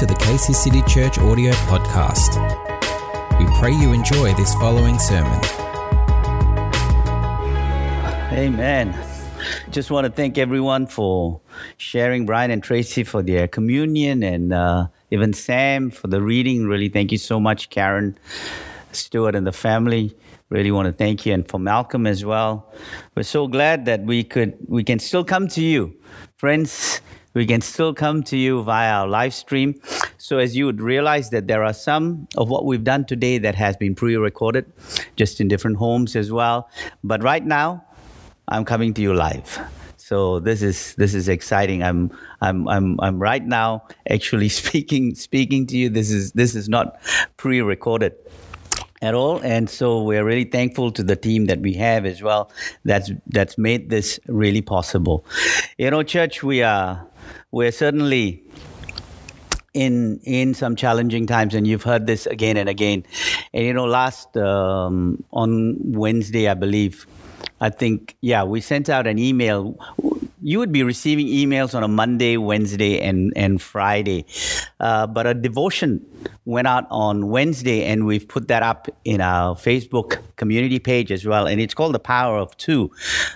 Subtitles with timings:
[0.00, 2.40] to the Casey City Church audio podcast.
[3.38, 5.38] We pray you enjoy this following sermon.
[8.32, 8.98] Amen.
[9.70, 11.42] Just want to thank everyone for
[11.76, 16.66] sharing, Brian and Tracy for their communion, and uh, even Sam for the reading.
[16.66, 18.16] Really, thank you so much, Karen,
[18.92, 20.16] Stuart, and the family.
[20.48, 22.72] Really want to thank you, and for Malcolm as well.
[23.14, 25.94] We're so glad that we could, we can still come to you,
[26.38, 27.02] friends.
[27.34, 29.80] We can still come to you via our live stream.
[30.18, 33.54] So, as you would realize, that there are some of what we've done today that
[33.54, 34.72] has been pre-recorded,
[35.16, 36.68] just in different homes as well.
[37.04, 37.84] But right now,
[38.48, 39.60] I'm coming to you live.
[39.96, 41.84] So this is this is exciting.
[41.84, 45.88] I'm I'm I'm I'm right now actually speaking speaking to you.
[45.88, 47.00] This is this is not
[47.36, 48.14] pre-recorded
[49.02, 52.50] at all and so we're really thankful to the team that we have as well
[52.84, 55.24] that's that's made this really possible
[55.78, 57.06] you know church we are
[57.50, 58.42] we're certainly
[59.72, 63.04] in in some challenging times and you've heard this again and again.
[63.52, 67.06] And you know last um, on wednesday i believe
[67.60, 69.78] i think yeah we sent out an email
[70.42, 74.24] you would be receiving emails on a monday wednesday and and friday.
[74.78, 76.04] Uh, but a devotion
[76.44, 81.26] went out on wednesday and we've put that up in our facebook community page as
[81.26, 81.46] well.
[81.46, 82.90] And it's called the power of two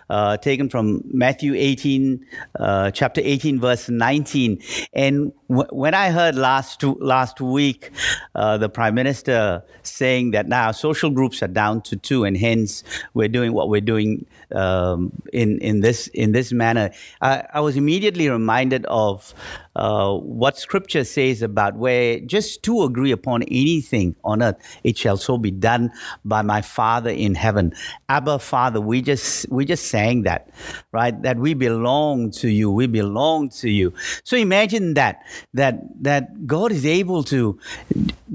[0.09, 2.25] uh, taken from matthew 18
[2.59, 4.61] uh, chapter 18 verse 19
[4.93, 7.91] and w- when i heard last last week
[8.35, 12.83] uh, the prime minister saying that now social groups are down to two and hence
[13.13, 17.77] we're doing what we're doing um, in in this in this manner I, I was
[17.77, 19.35] immediately reminded of
[19.77, 25.17] uh, what scripture says about where just two agree upon anything on earth, it shall
[25.17, 25.91] so be done
[26.25, 27.73] by my Father in heaven.
[28.09, 30.51] Abba, Father, we just we just sang that,
[30.93, 31.21] right?
[31.23, 32.71] That we belong to you.
[32.71, 33.93] We belong to you.
[34.23, 35.23] So imagine that
[35.55, 37.59] that that God is able to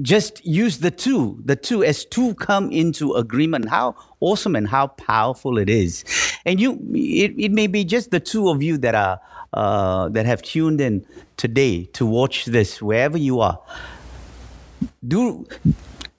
[0.02, 3.68] just use the two, the two as two come into agreement.
[3.68, 6.04] How awesome and how powerful it is.
[6.44, 9.20] And you, it, it may be just the two of you that are
[9.52, 11.04] uh, that have tuned in
[11.36, 13.58] today to watch this wherever you are.
[15.06, 15.46] Do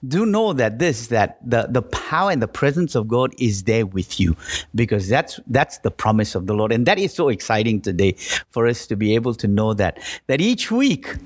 [0.06, 3.86] do know that this that the, the power and the presence of god is there
[3.86, 4.36] with you
[4.74, 8.12] because that's that's the promise of the lord and that is so exciting today
[8.50, 11.16] for us to be able to know that that each week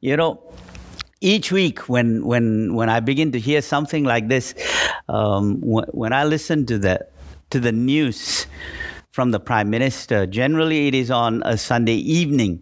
[0.00, 0.40] you know
[1.20, 4.54] each week when when when i begin to hear something like this
[5.08, 7.06] um, when, when i listen to the
[7.50, 8.46] to the news
[9.14, 10.26] from the prime minister.
[10.26, 12.60] Generally it is on a sunday evening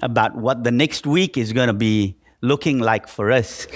[0.00, 3.66] about what the next week is going to be looking like for us.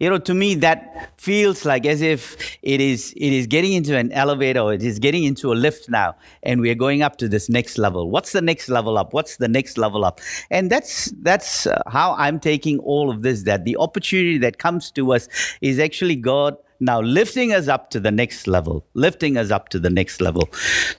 [0.00, 3.94] You know to me that feels like as if it is it is getting into
[3.94, 7.28] an elevator or it is getting into a lift now and we're going up to
[7.28, 8.10] this next level.
[8.10, 9.12] What's the next level up?
[9.12, 10.22] What's the next level up?
[10.50, 14.90] And that's that's uh, how i'm taking all of this that the opportunity that comes
[14.92, 15.28] to us
[15.60, 19.78] is actually god now lifting us up to the next level lifting us up to
[19.78, 20.48] the next level.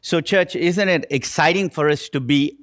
[0.01, 2.57] So church isn't it exciting for us to be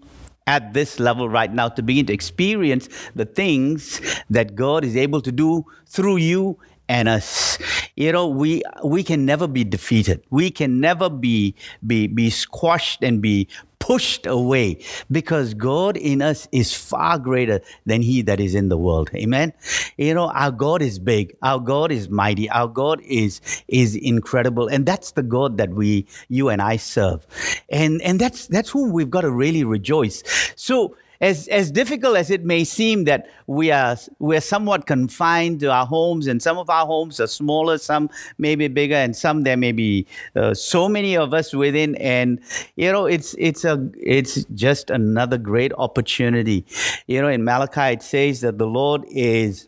[0.46, 5.20] at this level right now to begin to experience the things that God is able
[5.22, 6.58] to do through you
[6.88, 7.58] and us.
[7.96, 10.22] You know, we we can never be defeated.
[10.30, 11.54] We can never be
[11.86, 13.48] be be squashed and be
[13.84, 18.78] pushed away because God in us is far greater than he that is in the
[18.78, 19.10] world.
[19.14, 19.52] Amen.
[19.98, 21.36] You know, our God is big.
[21.42, 22.48] Our God is mighty.
[22.48, 24.68] Our God is is incredible.
[24.68, 27.26] And that's the God that we you and I serve.
[27.68, 30.22] And and that's that's who we've got to really rejoice.
[30.56, 35.70] So as, as difficult as it may seem that we are we're somewhat confined to
[35.70, 38.08] our homes and some of our homes are smaller some
[38.38, 41.94] may be bigger and some there may be uh, so many of us within.
[41.96, 42.40] And
[42.76, 46.64] you know it's it's a it's just another great opportunity.
[47.06, 49.66] You know in malachi it says that the lord is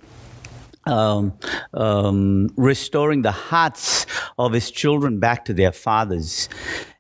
[0.86, 1.38] um,
[1.74, 4.06] um, restoring the hearts
[4.38, 6.48] of his children back to their fathers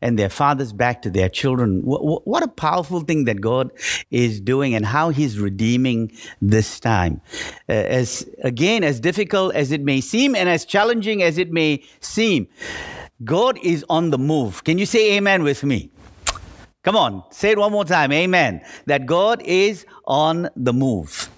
[0.02, 1.80] and their fathers back to their children.
[1.80, 3.70] W- what a powerful thing that God
[4.10, 6.12] is doing and how he's redeeming
[6.42, 7.20] this time.
[7.68, 11.82] Uh, as again, as difficult as it may seem and as challenging as it may
[12.00, 12.48] seem,
[13.24, 14.64] God is on the move.
[14.64, 15.90] Can you say amen with me?
[16.82, 18.12] Come on, say it one more time.
[18.12, 18.60] Amen.
[18.86, 21.28] That God is on the move.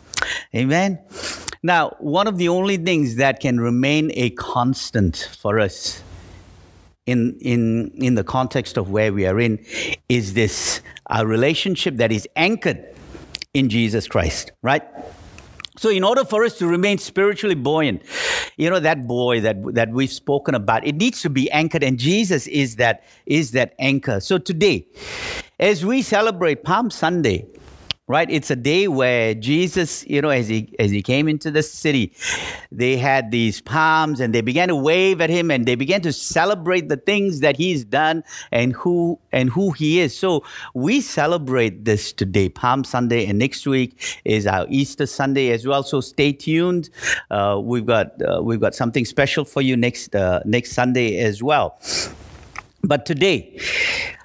[0.55, 0.99] Amen.
[1.63, 6.03] Now, one of the only things that can remain a constant for us
[7.07, 9.65] in, in, in the context of where we are in
[10.09, 12.85] is this our relationship that is anchored
[13.55, 14.83] in Jesus Christ, right?
[15.79, 18.03] So, in order for us to remain spiritually buoyant,
[18.57, 21.99] you know that buoy that that we've spoken about, it needs to be anchored, and
[21.99, 24.19] Jesus is that is that anchor.
[24.19, 24.87] So today,
[25.61, 27.47] as we celebrate Palm Sunday,
[28.09, 28.29] right?
[28.31, 32.13] It's a day where jesus you know as he as he came into the city
[32.73, 36.13] they had these palms and they began to wave at him and they began to
[36.13, 40.17] celebrate the things that he's done and who and who he is.
[40.17, 40.45] So
[40.75, 42.49] we celebrate this today.
[42.49, 45.83] Palm sunday and next week is our easter sunday as well.
[45.83, 46.91] So stay tuned.
[47.31, 51.43] Uh, we've got uh, we've got something special for you next uh, next sunday as
[51.43, 51.79] well.
[52.83, 53.59] But today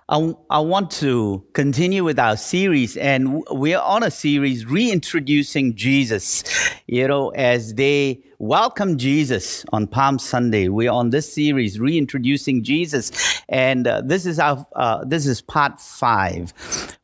[0.09, 6.44] I, I want to continue with our series, and we're on a series reintroducing Jesus.
[6.88, 13.41] You know, as they welcome Jesus on Palm Sunday, we're on this series reintroducing Jesus,
[13.47, 16.53] and uh, this is our uh, this is part five.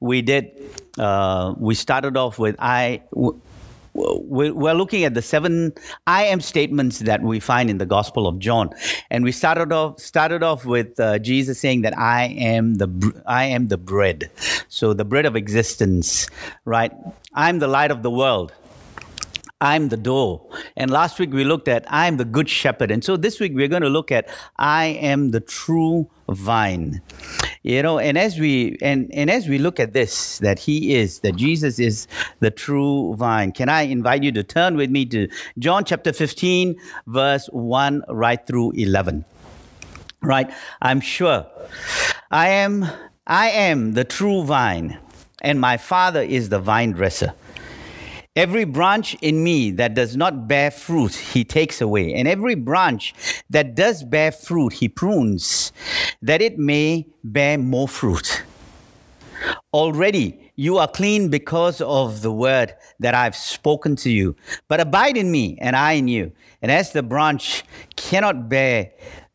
[0.02, 0.52] We did
[0.98, 3.04] uh, we started off with I.
[3.14, 3.40] W-
[4.54, 5.74] we're looking at the seven
[6.08, 8.70] I am statements that we find in the Gospel of John,
[9.10, 13.46] and we started off started off with uh, Jesus saying that I am the I
[13.46, 14.32] am the bread,
[14.68, 16.28] so the bread of existence,
[16.66, 16.92] right?
[17.34, 18.54] I'm the light of the world.
[19.62, 20.48] I'm the door.
[20.78, 22.92] And last week we looked at I'm the good shepherd.
[22.92, 27.02] And so this week we're going to look at I am the true vine.
[27.64, 31.20] You know, and as we and, and as we look at this, that he is,
[31.20, 32.08] that Jesus is
[32.40, 33.52] the true vine.
[33.52, 35.28] Can I invite you to turn with me to
[35.58, 36.76] John chapter 15,
[37.08, 39.26] verse 1 right through 11.
[40.22, 40.50] Right?
[40.82, 41.46] I'm sure
[42.32, 42.86] I am
[43.28, 44.98] I am the true vine,
[45.42, 47.34] and my father is the vine dresser.
[48.36, 52.14] Every branch in me that does not bear fruit, he takes away.
[52.14, 53.14] And every branch
[53.50, 55.72] that does bear fruit, he prunes,
[56.22, 58.44] that it may bear more fruit.
[59.74, 64.36] Already you are clean because of the word that I've spoken to you.
[64.68, 66.34] But abide in me, and I in you.
[66.62, 67.64] And as the branch
[67.96, 68.92] cannot bear,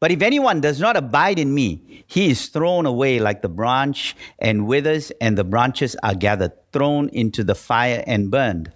[0.00, 4.16] But if anyone does not abide in me, he is thrown away like the branch
[4.38, 8.72] and withers, and the branches are gathered, thrown into the fire and burned.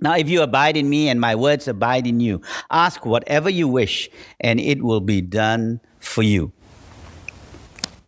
[0.00, 3.66] Now, if you abide in me and my words abide in you, ask whatever you
[3.66, 4.10] wish,
[4.40, 6.52] and it will be done for you.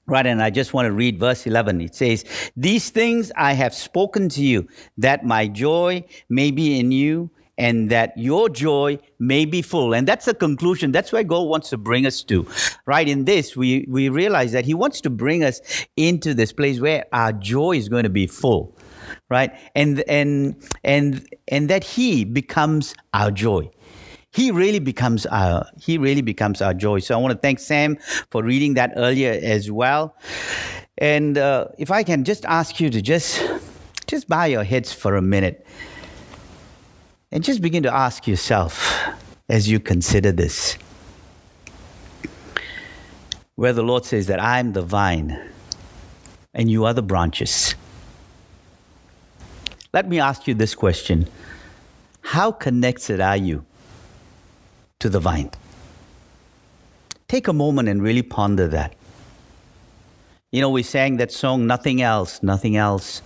[0.07, 1.83] Right, and I just want to read verse 11.
[1.83, 2.25] It says,
[2.57, 4.67] These things I have spoken to you,
[4.97, 9.93] that my joy may be in you, and that your joy may be full.
[9.93, 10.93] And that's the conclusion.
[10.93, 12.47] That's where God wants to bring us to.
[12.87, 15.61] Right, in this, we, we realize that He wants to bring us
[15.97, 18.79] into this place where our joy is going to be full.
[19.29, 23.71] Right, and and and and that He becomes our joy
[24.31, 26.99] he really becomes our he really becomes our joy.
[26.99, 27.97] So I want to thank Sam
[28.31, 30.15] for reading that earlier as well.
[30.99, 33.43] And uh, if I can just ask you to just
[34.07, 35.67] just bow your heads for a minute
[37.31, 39.07] and just begin to ask yourself
[39.49, 40.79] as you consider this.
[43.55, 45.39] Where the Lord says that I'm the vine
[46.55, 47.75] and you are the branches.
[49.93, 51.29] Let me ask you this question
[52.23, 53.65] How connected are you
[55.01, 55.51] to the vine.
[57.29, 58.95] Take a moment and really ponder that.
[60.51, 63.23] You know, we sang that song, Nothing Else, Nothing Else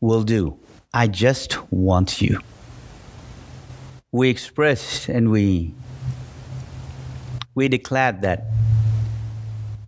[0.00, 0.58] Will Do.
[0.94, 2.40] I just want you.
[4.10, 5.74] We expressed and we
[7.54, 8.46] we declared that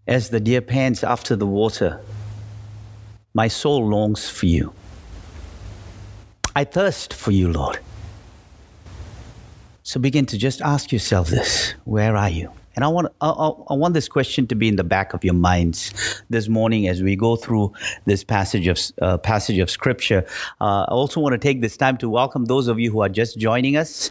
[0.07, 2.01] as the deer pants after the water,
[3.33, 4.75] my soul longs for you.
[6.55, 7.79] I thirst for you, Lord.
[9.85, 12.51] So begin to just ask yourself this where are you?
[12.81, 15.35] And I want, I, I, want this question to be in the back of your
[15.35, 15.93] minds
[16.31, 17.75] this morning as we go through
[18.07, 20.25] this passage of uh, passage of scripture.
[20.63, 23.11] Uh, I also want to take this time to welcome those of you who are
[23.11, 24.11] just joining us.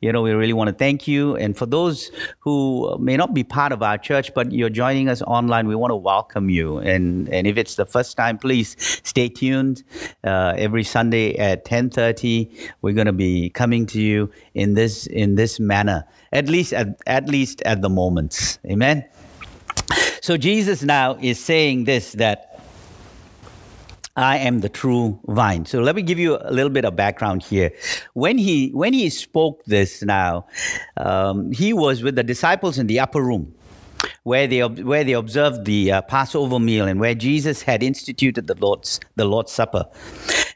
[0.00, 1.36] You know, we really want to thank you.
[1.36, 5.20] And for those who may not be part of our church, but you're joining us
[5.20, 6.78] online, we want to welcome you.
[6.78, 9.84] And and if it's the first time, please stay tuned.
[10.24, 15.34] Uh, every Sunday at 10:30, we're going to be coming to you in this in
[15.34, 18.58] this manner at least at, at least at the moment.
[18.66, 19.04] Amen.
[20.22, 22.60] So Jesus now is saying this that
[24.16, 25.66] I am the true vine.
[25.66, 27.72] So let me give you a little bit of background here.
[28.14, 30.46] When he when he spoke this now,
[30.96, 33.54] um, he was with the disciples in the upper room
[34.22, 38.56] where they where they observed the uh, Passover meal and where Jesus had instituted the
[38.56, 39.84] Lord's the Lord's Supper.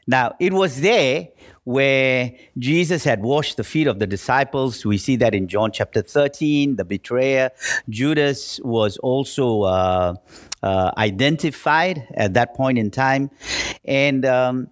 [0.07, 1.29] Now it was there
[1.63, 4.85] where Jesus had washed the feet of the disciples.
[4.85, 6.75] We see that in John chapter 13.
[6.75, 7.51] The betrayer,
[7.89, 10.15] Judas, was also uh,
[10.63, 13.29] uh, identified at that point in time.
[13.85, 14.25] And.
[14.25, 14.67] Um,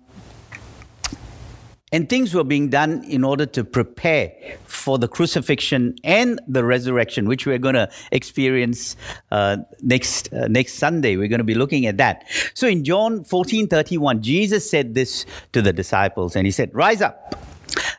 [1.91, 4.31] and things were being done in order to prepare
[4.65, 8.95] for the crucifixion and the resurrection, which we're going to experience
[9.31, 11.17] uh, next uh, next Sunday.
[11.17, 12.25] We're going to be looking at that.
[12.53, 17.01] So in John 14 31, Jesus said this to the disciples, and he said, Rise
[17.01, 17.35] up,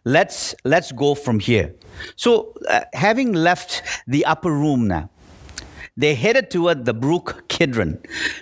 [0.04, 1.74] let's, let's go from here.
[2.16, 5.10] So, uh, having left the upper room now,
[6.00, 7.98] they headed toward the brook Kidron,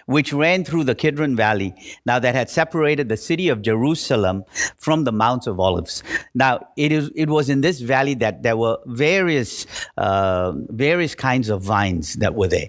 [0.07, 1.75] which ran through the Kidron Valley,
[2.07, 4.45] now that had separated the city of Jerusalem
[4.77, 6.05] from the Mount of Olives.
[6.35, 11.49] Now, it, is, it was in this valley that there were various, uh, various kinds
[11.49, 12.69] of vines that were there,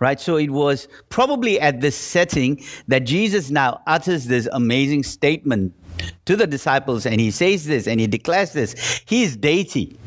[0.00, 0.18] right?
[0.18, 5.74] So it was probably at this setting that Jesus now utters this amazing statement
[6.24, 9.02] to the disciples, and he says this and he declares this.
[9.06, 9.98] He is deity.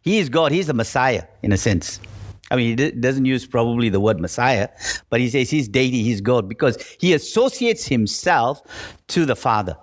[0.00, 0.52] He is God.
[0.52, 2.00] He's the Messiah, in a sense.
[2.50, 4.68] I mean, he doesn't use probably the word Messiah,
[5.10, 8.62] but he says he's deity, he's God, because he associates himself
[9.08, 9.76] to the Father.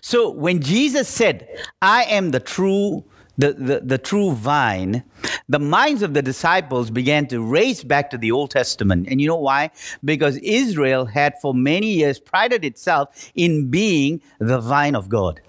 [0.00, 1.48] So when Jesus said,
[1.82, 3.04] I am the true
[3.38, 5.02] the, the, the true vine,
[5.48, 9.08] the minds of the disciples began to race back to the Old Testament.
[9.08, 9.70] And you know why?
[10.04, 15.40] Because Israel had for many years prided itself in being the vine of God.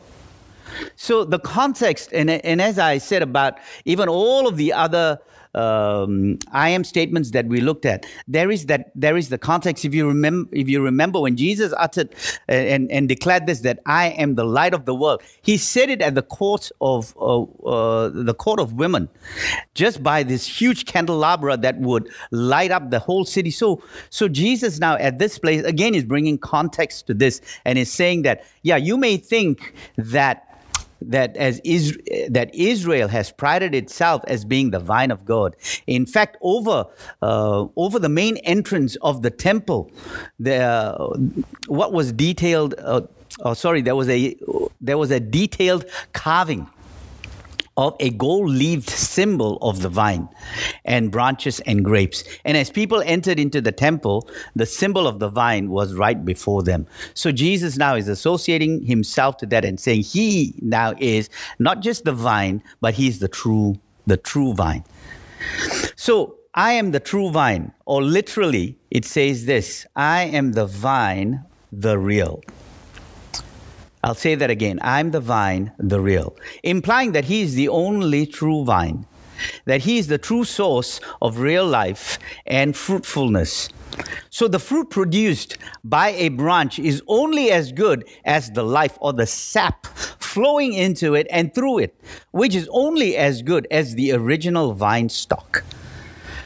[0.96, 5.20] So the context, and, and as I said about even all of the other
[5.56, 8.06] um, I am statements that we looked at.
[8.28, 9.84] There is that there is the context.
[9.86, 12.14] If you remember, if you remember when Jesus uttered
[12.48, 15.90] uh, and, and declared this that I am the light of the world, he said
[15.90, 19.10] it at the court of uh, uh, the court of women,
[19.74, 23.52] just by this huge candelabra that would light up the whole city.
[23.52, 27.92] So so Jesus now at this place again is bringing context to this and is
[27.92, 30.51] saying that yeah you may think that
[31.02, 31.98] that as Is-
[32.30, 35.56] that Israel has prided itself as being the vine of God.
[35.88, 36.86] In fact, over
[37.22, 39.92] uh, over the main entrance of the temple,
[40.40, 40.60] the
[41.68, 42.76] what was detailed.
[42.78, 43.02] Uh,
[43.42, 44.36] oh, sorry, there was a
[44.80, 46.68] there was a detailed carving
[47.82, 50.30] of a gold leaved symbol of the vine
[50.86, 52.24] and branches and grapes.
[52.46, 56.62] And as people entered into the temple, the symbol of the vine was right before
[56.62, 56.86] them.
[57.16, 62.06] So Jesus now is associating himself to that and saying he now is not just
[62.06, 64.84] the vine, but he's the true, the true vine.
[65.96, 71.44] So I am the true vine, or literally it says this I am the vine,
[71.72, 72.44] the real.
[74.04, 74.80] I'll say that again.
[74.82, 79.06] I'm the vine, the real, implying that He is the only true vine,
[79.66, 83.70] that He is the true source of real life and fruitfulness.
[84.30, 89.14] So the fruit produced by a branch is only as good as the life or
[89.14, 91.96] the sap flowing into it and through it,
[92.32, 95.64] which is only as good as the original vine stock.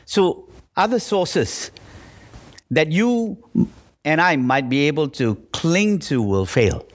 [0.05, 1.71] So other sources
[2.71, 3.37] that you
[4.03, 6.85] and I might be able to cling to will fail.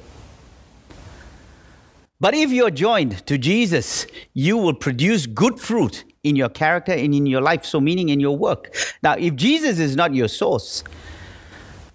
[2.20, 7.14] But if you're joined to Jesus, you will produce good fruit in your character and
[7.14, 8.74] in your life, so meaning in your work.
[9.02, 10.84] Now, if Jesus is not your source,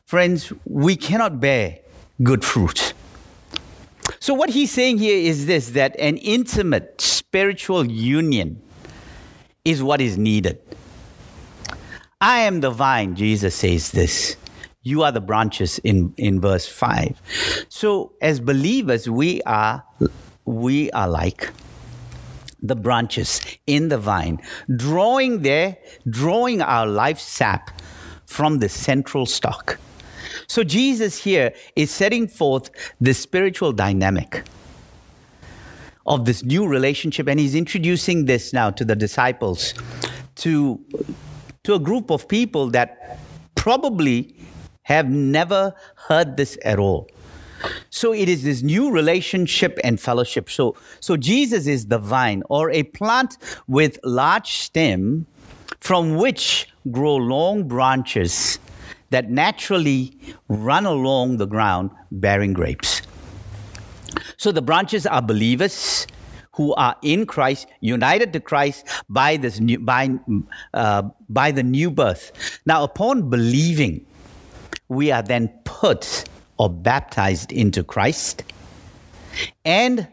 [0.07, 1.79] friends, we cannot bear
[2.23, 2.93] good fruit.
[4.19, 8.61] So, what he's saying here is this that an intimate spiritual union
[9.63, 10.59] is what is needed.
[12.19, 14.37] I am the vine, Jesus says this.
[14.85, 17.65] You are the branches in, in verse 5.
[17.69, 19.83] So, as believers, we are,
[20.45, 21.49] we are like
[22.61, 24.39] the branches in the vine,
[24.75, 25.77] drawing there,
[26.07, 27.81] drawing our life sap
[28.27, 29.79] from the central stock.
[30.45, 32.69] So, Jesus here is setting forth
[33.01, 34.43] the spiritual dynamic
[36.05, 39.73] of this new relationship, and he's introducing this now to the disciples,
[40.35, 40.79] to,
[41.63, 43.17] to a group of people that
[43.55, 44.35] probably
[44.85, 45.73] have never
[46.07, 47.09] heard this at all.
[47.89, 50.47] So it is this new relationship and fellowship.
[50.49, 53.37] So, so Jesus is the vine or a plant
[53.67, 55.25] with large stem
[55.79, 58.59] from which grow long branches
[59.09, 60.17] that naturally
[60.49, 63.01] run along the ground bearing grapes.
[64.37, 66.05] So the branches are believers
[66.53, 70.11] who are in Christ, united to Christ by this new, by,
[70.75, 72.59] uh, by the new birth.
[72.65, 74.05] Now, upon believing,
[74.87, 76.25] we are then put
[76.57, 78.43] or baptized into Christ,
[79.65, 80.07] and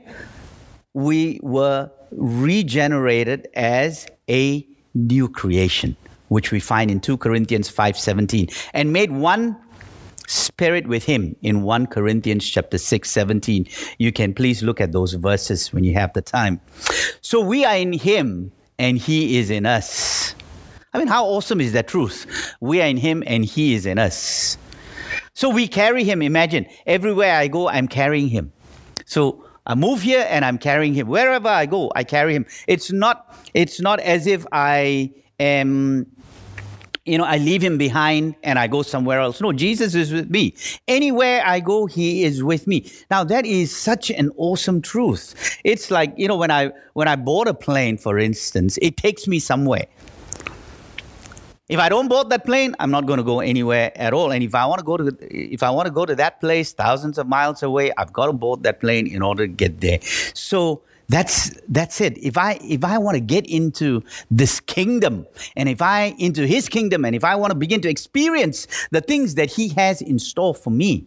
[0.95, 5.97] we were regenerated as a new creation,
[6.29, 9.57] which we find in 2 Corinthians 5:17, and made one
[10.27, 13.67] spirit with him in 1 Corinthians chapter 6 17
[13.99, 16.61] you can please look at those verses when you have the time.
[17.21, 20.35] So we are in him and he is in us.
[20.95, 22.27] I mean how awesome is that truth?
[22.61, 24.57] We are in him and he is in us
[25.35, 28.53] so we carry him imagine everywhere I go I'm carrying him
[29.05, 32.91] so I move here and I'm carrying him wherever I go I carry him it's
[32.91, 36.07] not it's not as if I am
[37.05, 39.41] you know, I leave him behind and I go somewhere else.
[39.41, 40.55] No, Jesus is with me.
[40.87, 42.91] Anywhere I go, he is with me.
[43.11, 45.59] Now that is such an awesome truth.
[45.65, 49.27] It's like, you know, when I when I board a plane, for instance, it takes
[49.27, 49.87] me somewhere.
[51.69, 54.33] If I don't board that plane, I'm not going to go anywhere at all.
[54.33, 56.73] And if I want to go to if I want to go to that place
[56.73, 60.01] thousands of miles away, I've got to board that plane in order to get there.
[60.35, 62.19] So that's that's it.
[62.19, 65.27] If I if I want to get into this kingdom
[65.57, 69.01] and if I into his kingdom and if I want to begin to experience the
[69.01, 71.07] things that he has in store for me,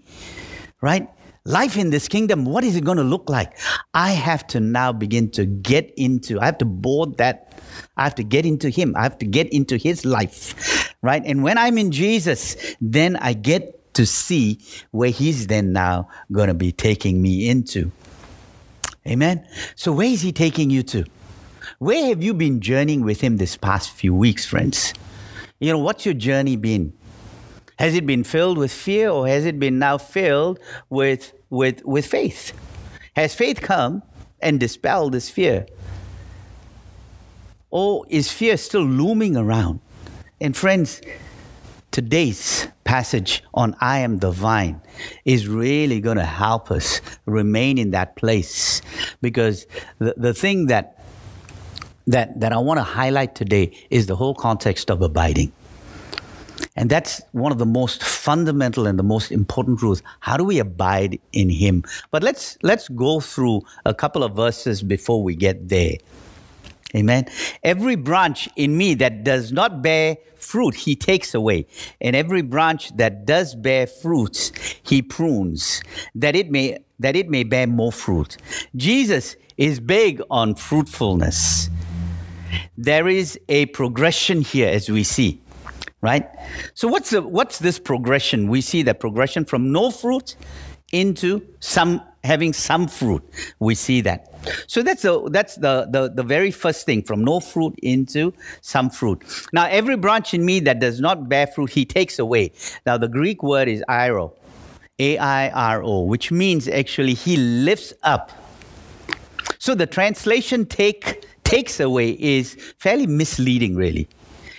[0.80, 1.10] right?
[1.48, 3.56] Life in this kingdom, what is it going to look like?
[3.94, 7.62] I have to now begin to get into, I have to board that,
[7.98, 11.22] I have to get into Him, I have to get into His life, right?
[11.24, 14.60] And when I'm in Jesus, then I get to see
[14.90, 17.92] where He's then now going to be taking me into.
[19.08, 19.48] Amen.
[19.76, 21.06] So, where is He taking you to?
[21.78, 24.96] Where have you been journeying with Him this past few weeks, friends?
[25.60, 26.94] You know, what's your journey been?
[27.78, 32.06] Has it been filled with fear or has it been now filled with, with, with
[32.06, 32.54] faith?
[33.16, 34.04] Has faith come
[34.42, 35.66] and dispelled this fear?
[37.70, 39.82] Or is fear still looming around?
[40.40, 41.02] And, friends,
[41.92, 44.82] today's passage on I am the vine
[45.26, 48.82] is really going to help us remain in that place
[49.22, 49.66] because
[50.00, 51.04] the, the thing that
[52.08, 55.52] that, that I want to highlight today is the whole context of abiding.
[56.76, 60.02] And that's one of the most fundamental and the most important truths.
[60.20, 61.84] How do we abide in him?
[62.12, 65.96] But let's let's go through a couple of verses before we get there.
[66.96, 67.26] Amen.
[67.64, 71.68] Every branch in me that does not bear fruit, he takes away.
[72.00, 74.52] And every branch that does bear fruits,
[74.84, 75.82] he prunes,
[76.14, 78.38] that it may that it may bear more fruit.
[78.76, 81.70] Jesus is big on fruitfulness.
[82.78, 85.42] There is a progression here as we see.
[86.06, 86.26] Right?
[86.76, 88.48] So what's the, what's this progression?
[88.56, 90.36] We see that progression from no fruit
[90.92, 93.24] into some having some fruit.
[93.60, 94.20] We see that.
[94.68, 98.90] So that's the that's the, the the very first thing from no fruit into some
[99.00, 99.24] fruit.
[99.52, 102.52] Now every branch in me that does not bear fruit, he takes away.
[102.86, 104.28] Now the Greek word is airo,
[105.00, 108.32] A I R O, which means actually he lifts up.
[109.58, 114.08] So the translation take takes away is fairly misleading, really.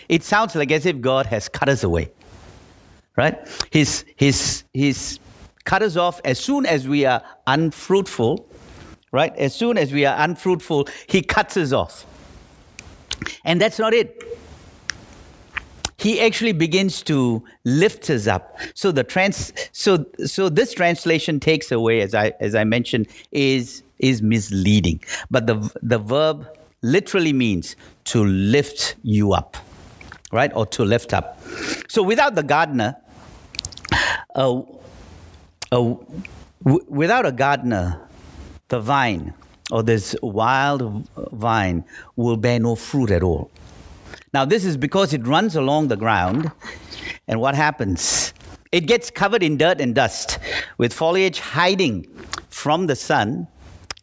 [0.08, 2.12] It sounds like as if God has cut us away.
[3.16, 3.38] Right?
[3.70, 5.18] He's, his his
[5.64, 8.48] cut us off as soon as we are unfruitful,
[9.12, 9.36] right?
[9.36, 12.06] As soon as we are unfruitful, He cuts us off.
[13.44, 14.22] And that's not it.
[15.98, 18.58] He actually begins to lift us up.
[18.74, 23.82] So the trans, so so this translation takes away, as I as I mentioned, is
[23.98, 25.02] is misleading.
[25.30, 26.46] But the the verb
[26.82, 29.56] literally means to lift you up,
[30.32, 30.52] right?
[30.54, 31.40] Or to lift up.
[31.88, 32.96] So without the gardener,
[34.34, 34.62] uh,
[35.70, 38.00] w- without a gardener,
[38.68, 39.34] the vine
[39.70, 41.84] or this wild vine
[42.16, 43.50] will bear no fruit at all.
[44.32, 46.50] Now, this is because it runs along the ground,
[47.26, 48.32] and what happens?
[48.70, 50.38] It gets covered in dirt and dust,
[50.78, 52.06] with foliage hiding
[52.48, 53.48] from the sun,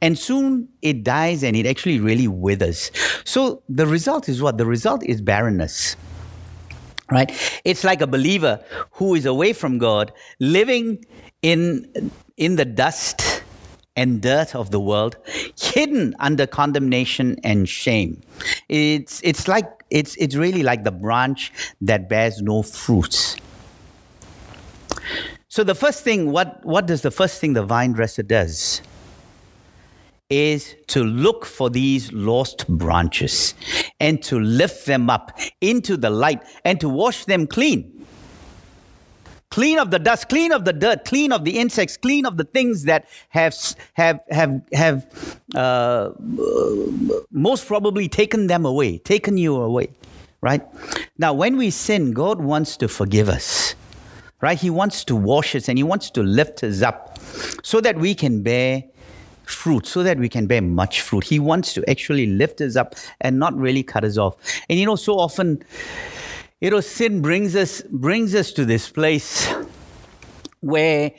[0.02, 2.92] and soon it dies and it actually really withers.
[3.24, 4.58] So, the result is what?
[4.58, 5.96] The result is barrenness
[7.14, 7.32] right?
[7.64, 11.06] It's like a believer who is away from God, living
[11.42, 13.44] in, in the dust
[13.96, 15.18] and dirt of the world,
[15.60, 18.22] hidden under condemnation and shame.
[18.68, 23.38] It's, it's like, it's, it's really like the branch that bears no fruits.
[25.48, 28.82] So the first thing, what, what does the first thing the vine dresser does?
[30.34, 33.54] Is to look for these lost branches
[34.00, 37.90] and to lift them up into the light and to wash them clean.
[39.52, 42.44] Clean of the dust, clean of the dirt, clean of the insects, clean of the
[42.44, 43.56] things that have
[43.94, 46.10] have have have uh,
[47.30, 49.90] most probably taken them away, taken you away,
[50.42, 50.64] right?
[51.20, 53.76] Now, when we sin, God wants to forgive us,
[54.42, 54.60] right?
[54.60, 57.20] He wants to wash us and He wants to lift us up,
[57.62, 58.84] so that we can bear
[59.44, 61.24] fruit so that we can bear much fruit.
[61.24, 64.36] He wants to actually lift us up and not really cut us off.
[64.70, 65.64] And you know, so often,
[66.62, 69.54] you know, sin brings us brings us to this place
[70.62, 71.12] where,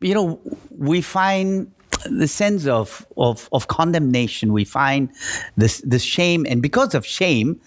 [0.00, 1.70] you know, we find
[2.06, 5.10] the sense of, of, of condemnation, we find
[5.56, 7.60] this, this shame, and because of shame,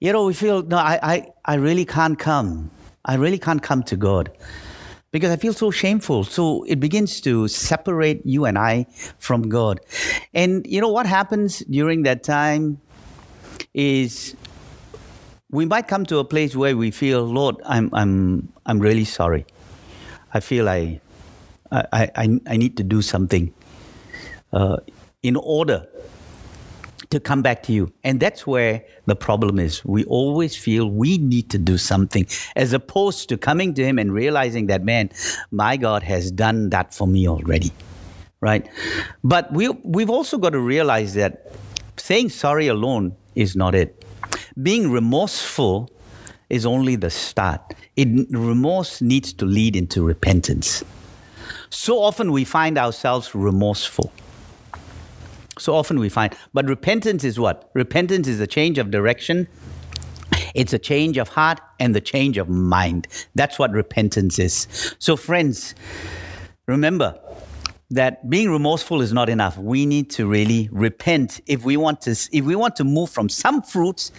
[0.00, 2.70] you know, we feel, no, I, I, I really can't come.
[3.04, 4.30] I really can't come to God
[5.10, 6.24] because I feel so shameful.
[6.24, 8.86] So it begins to separate you and I
[9.18, 9.80] from God.
[10.34, 12.80] And you know what happens during that time
[13.74, 14.36] is
[15.50, 19.46] we might come to a place where we feel, Lord, I'm, I'm, I'm really sorry.
[20.34, 21.00] I feel I,
[21.70, 23.52] I, I, I need to do something
[24.52, 24.76] uh,
[25.22, 25.86] in order
[27.10, 27.92] to come back to you.
[28.04, 29.84] And that's where the problem is.
[29.84, 34.12] We always feel we need to do something as opposed to coming to Him and
[34.12, 35.10] realizing that, man,
[35.50, 37.72] my God has done that for me already.
[38.40, 38.68] Right?
[39.24, 41.52] But we, we've also got to realize that
[41.96, 44.04] saying sorry alone is not it.
[44.62, 45.90] Being remorseful
[46.48, 47.74] is only the start.
[47.96, 50.84] It, remorse needs to lead into repentance.
[51.70, 54.12] So often we find ourselves remorseful
[55.58, 56.34] so often we find.
[56.54, 57.70] But repentance is what?
[57.74, 59.48] Repentance is a change of direction.
[60.54, 63.06] It's a change of heart and the change of mind.
[63.34, 64.66] That's what repentance is.
[64.98, 65.74] So, friends,
[66.66, 67.18] remember
[67.90, 69.56] that being remorseful is not enough.
[69.56, 72.10] We need to really repent if we want to.
[72.10, 74.12] If we want to move from some fruits,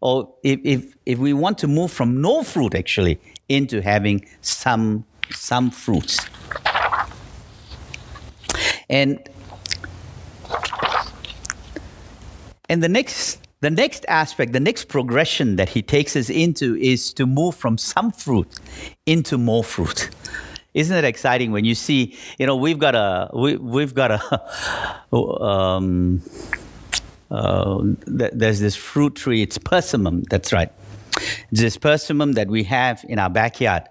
[0.00, 5.04] or if if, if we want to move from no fruit actually into having some
[5.30, 6.18] some fruits.
[8.88, 9.26] And
[12.68, 17.12] and the next the next aspect, the next progression that he takes us into is
[17.12, 18.48] to move from some fruit
[19.06, 20.10] into more fruit.
[20.74, 25.16] Isn't it exciting when you see, you know, we've got a, we, we've got a,
[25.16, 26.22] um,
[27.30, 30.72] uh, there's this fruit tree, it's persimmon, that's right
[31.50, 33.84] this persimmon that we have in our backyard.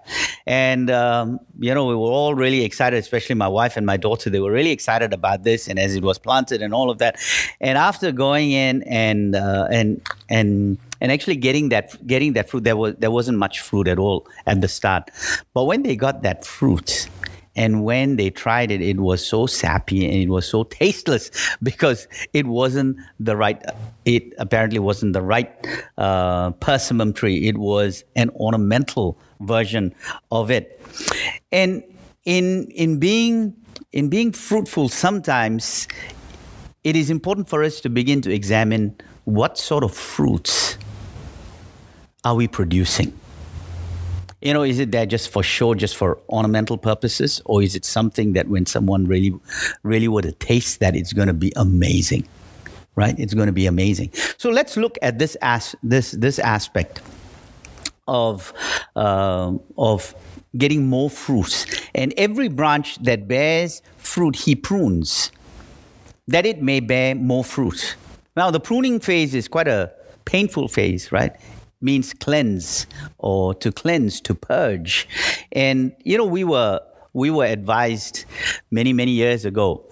[0.46, 4.30] And, um, you know, we were all really excited, especially my wife and my daughter.
[4.30, 7.16] They were really excited about this and as it was planted and all of that.
[7.60, 12.62] And after going in and, uh, and, and, and actually getting that getting that fruit
[12.62, 15.10] there was there wasn't much fruit at all at the start
[15.52, 17.08] but when they got that fruit
[17.54, 21.30] and when they tried it, it was so sappy and it was so tasteless
[21.62, 23.62] because it wasn't the right,
[24.04, 25.50] it apparently wasn't the right
[25.98, 27.48] uh, persimmon tree.
[27.48, 29.94] It was an ornamental version
[30.30, 30.80] of it.
[31.50, 31.82] And
[32.24, 33.54] in, in, being,
[33.92, 35.88] in being fruitful, sometimes
[36.84, 40.78] it is important for us to begin to examine what sort of fruits
[42.24, 43.12] are we producing
[44.42, 47.84] you know, is it there just for show, just for ornamental purposes, or is it
[47.84, 49.32] something that when someone really,
[49.82, 52.26] really were to taste that, it's going to be amazing,
[52.96, 53.14] right?
[53.18, 54.10] It's going to be amazing.
[54.38, 57.00] So let's look at this as this this aspect
[58.08, 58.52] of
[58.96, 60.14] uh, of
[60.58, 65.30] getting more fruits, and every branch that bears fruit, he prunes,
[66.26, 67.96] that it may bear more fruit.
[68.36, 69.92] Now, the pruning phase is quite a
[70.24, 71.32] painful phase, right?
[71.82, 72.86] Means cleanse
[73.18, 75.08] or to cleanse, to purge.
[75.52, 76.80] And you know, we were
[77.12, 78.24] we were advised
[78.70, 79.84] many many years ago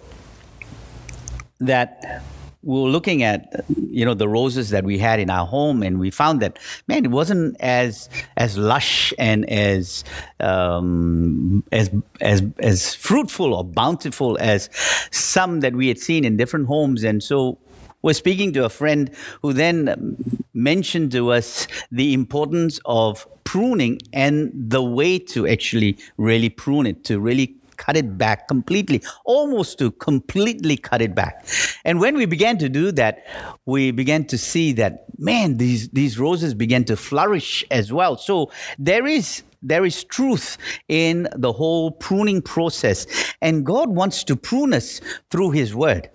[1.61, 2.23] that
[2.63, 5.99] we were looking at you know the roses that we had in our home and
[5.99, 10.05] we found that man it wasn't as as lush and as
[10.41, 14.69] um, as as as fruitful or bountiful as
[15.11, 17.59] some that we had seen in different homes and so
[18.03, 19.11] was speaking to a friend
[19.43, 20.17] who then
[20.55, 27.05] mentioned to us the importance of pruning and the way to actually really prune it,
[27.05, 31.47] to really cut it back completely, almost to completely cut it back.
[31.85, 33.25] And when we began to do that,
[33.65, 38.17] we began to see that, man, these, these roses began to flourish as well.
[38.17, 40.57] So there is there is truth
[40.89, 43.07] in the whole pruning process.
[43.43, 46.09] And God wants to prune us through His Word.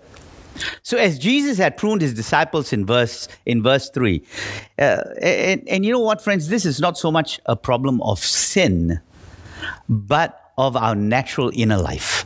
[0.83, 4.23] So as Jesus had pruned his disciples in verse in verse three,
[4.79, 8.19] uh, and, and you know what, friends, this is not so much a problem of
[8.19, 8.99] sin,
[9.89, 12.25] but of our natural inner life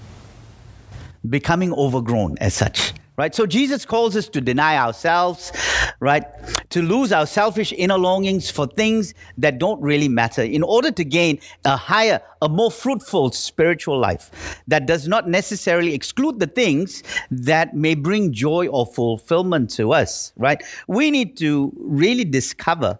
[1.27, 3.35] becoming overgrown as such right?
[3.35, 5.51] So Jesus calls us to deny ourselves,
[5.99, 6.23] right?
[6.69, 11.03] To lose our selfish inner longings for things that don't really matter in order to
[11.03, 17.03] gain a higher, a more fruitful spiritual life that does not necessarily exclude the things
[17.29, 20.63] that may bring joy or fulfillment to us, right?
[20.87, 22.97] We need to really discover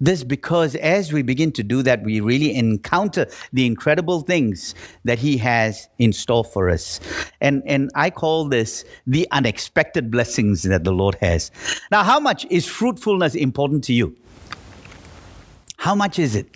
[0.00, 4.74] this because as we begin to do that, we really encounter the incredible things
[5.04, 7.00] that He has in store for us.
[7.40, 11.50] And, and I call this the unexpected blessings that the Lord has.
[11.90, 14.16] Now, how much is fruitfulness important to you?
[15.76, 16.48] How much is it?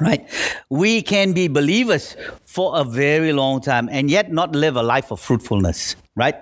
[0.00, 0.28] Right?
[0.68, 5.10] We can be believers for a very long time and yet not live a life
[5.10, 6.36] of fruitfulness, right?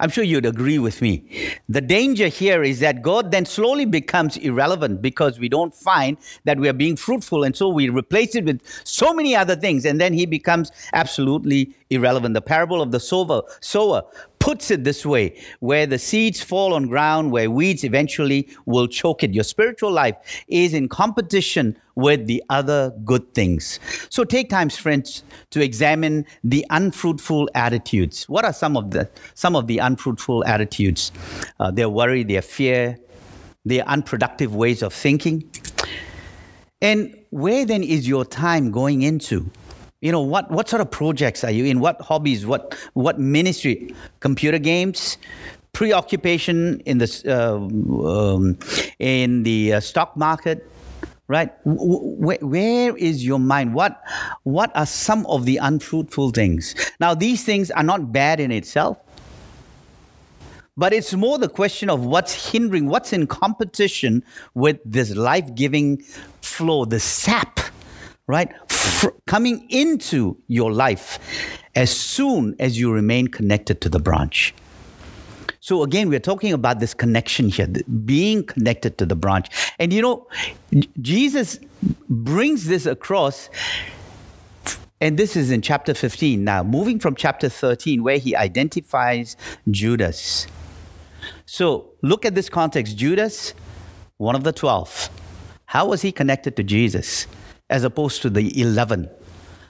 [0.00, 1.52] I'm sure you'd agree with me.
[1.68, 6.58] The danger here is that God then slowly becomes irrelevant because we don't find that
[6.58, 7.44] we are being fruitful.
[7.44, 9.84] And so we replace it with so many other things.
[9.84, 12.34] And then he becomes absolutely irrelevant.
[12.34, 14.02] The parable of the sower, sower
[14.48, 19.22] puts it this way where the seeds fall on ground, where weeds eventually will choke
[19.22, 19.34] it.
[19.34, 20.16] Your spiritual life
[20.48, 23.78] is in competition with the other good things.
[24.08, 28.26] So take time, friends, to examine the unfruitful attitudes.
[28.26, 31.12] What are some of the some of the unfruitful attitudes?
[31.60, 32.98] Uh, their worry, their fear,
[33.66, 35.44] their unproductive ways of thinking.
[36.80, 39.50] And where then is your time going into?
[40.00, 41.80] You know, what, what sort of projects are you in?
[41.80, 42.46] What hobbies?
[42.46, 43.94] What, what ministry?
[44.20, 45.18] Computer games?
[45.72, 47.56] Preoccupation in the, uh,
[48.06, 48.58] um,
[49.00, 50.70] in the uh, stock market?
[51.26, 51.52] Right?
[51.64, 53.74] Where, where is your mind?
[53.74, 54.00] What,
[54.44, 56.76] what are some of the unfruitful things?
[57.00, 58.98] Now, these things are not bad in itself.
[60.76, 64.22] But it's more the question of what's hindering, what's in competition
[64.54, 66.02] with this life giving
[66.40, 67.58] flow, the sap,
[68.28, 68.52] right?
[68.88, 71.18] F- coming into your life
[71.74, 74.54] as soon as you remain connected to the branch.
[75.60, 77.68] So again, we're talking about this connection here,
[78.04, 79.48] being connected to the branch.
[79.78, 80.26] And you know,
[81.02, 81.58] Jesus
[82.08, 83.50] brings this across
[85.00, 86.42] and this is in chapter 15.
[86.42, 89.36] Now, moving from chapter 13, where he identifies
[89.70, 90.46] Judas.
[91.46, 93.54] So look at this context Judas,
[94.16, 95.10] one of the 12.
[95.66, 97.26] How was he connected to Jesus
[97.70, 99.08] as opposed to the 11?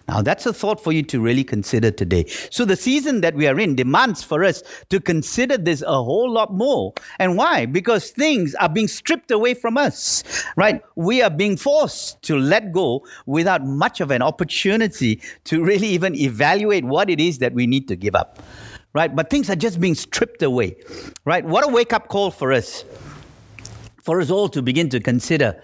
[0.08, 2.24] Now, that's a thought for you to really consider today.
[2.50, 6.30] So, the season that we are in demands for us to consider this a whole
[6.30, 6.94] lot more.
[7.18, 7.66] And why?
[7.66, 10.24] Because things are being stripped away from us,
[10.56, 10.82] right?
[10.96, 16.14] We are being forced to let go without much of an opportunity to really even
[16.14, 18.42] evaluate what it is that we need to give up
[18.94, 19.14] right?
[19.14, 20.74] But things are just being stripped away,
[21.26, 21.44] right?
[21.44, 22.84] What a wake up call for us.
[24.08, 25.62] For us all to begin to consider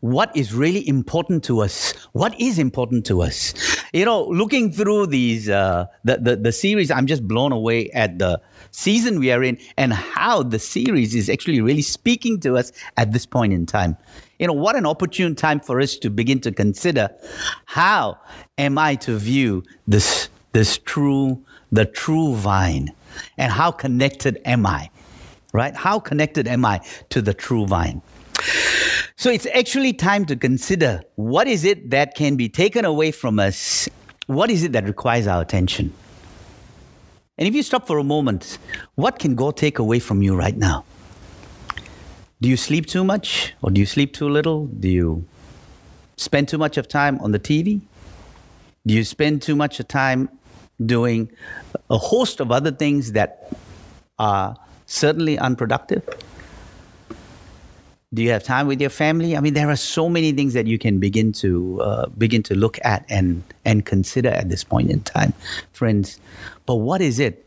[0.00, 1.94] what is really important to us.
[2.12, 3.54] What is important to us?
[3.94, 8.18] You know, looking through these, uh, the, the, the series, I'm just blown away at
[8.18, 8.38] the
[8.70, 13.12] season we are in and how the series is actually really speaking to us at
[13.12, 13.96] this point in time.
[14.38, 17.08] You know, what an opportune time for us to begin to consider
[17.64, 18.18] how
[18.58, 22.92] am I to view this, this true the true vine.
[23.38, 24.90] And how connected am I?
[25.56, 25.74] Right?
[25.74, 28.02] How connected am I to the true vine?
[29.16, 33.38] So it's actually time to consider what is it that can be taken away from
[33.38, 33.88] us?
[34.26, 35.94] What is it that requires our attention?
[37.38, 38.58] And if you stop for a moment,
[38.96, 40.84] what can God take away from you right now?
[42.42, 44.66] Do you sleep too much or do you sleep too little?
[44.66, 45.26] Do you
[46.18, 47.80] spend too much of time on the TV?
[48.86, 50.28] Do you spend too much of time
[50.84, 51.30] doing
[51.88, 53.50] a host of other things that
[54.18, 54.54] are
[54.86, 56.02] certainly unproductive?
[58.14, 59.36] Do you have time with your family?
[59.36, 62.54] I mean, there are so many things that you can begin to uh, begin to
[62.54, 65.34] look at and and consider at this point in time,
[65.72, 66.18] friends.
[66.66, 67.46] But what is it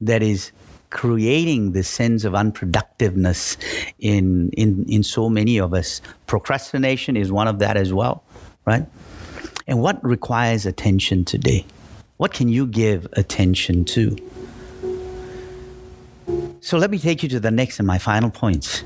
[0.00, 0.52] that is
[0.90, 3.56] creating this sense of unproductiveness
[3.98, 6.00] in in in so many of us?
[6.26, 8.22] Procrastination is one of that as well,
[8.64, 8.86] right?
[9.66, 11.66] And what requires attention today?
[12.18, 14.16] What can you give attention to?
[16.68, 18.84] So let me take you to the next and my final point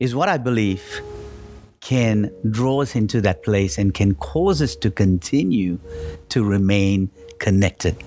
[0.00, 1.02] is what I believe
[1.80, 5.78] can draw us into that place and can cause us to continue
[6.30, 8.02] to remain connected.